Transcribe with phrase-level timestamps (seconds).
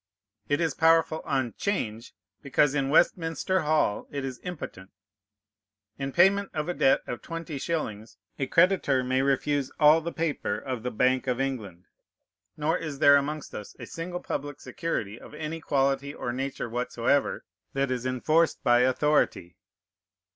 [0.49, 4.89] It is powerful on 'Change, because in Westminster Hall it is impotent.
[5.99, 10.57] In payment of a debt of twenty shillings a creditor may refuse all the paper
[10.57, 11.85] of the Bank of England.
[12.57, 17.45] Nor is there amongst us a single public security, of any quality or nature whatsoever,
[17.73, 19.55] that is enforced by authority.